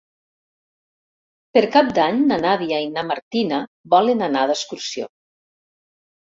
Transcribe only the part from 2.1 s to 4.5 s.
na Nàdia i na Martina volen anar